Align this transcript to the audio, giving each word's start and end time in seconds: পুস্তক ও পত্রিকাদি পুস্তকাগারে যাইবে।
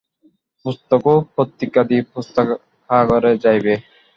পুস্তক 0.65 1.03
ও 1.07 1.15
পত্রিকাদি 1.35 1.97
পুস্তকাগারে 2.11 3.31
যাইবে। 3.43 3.73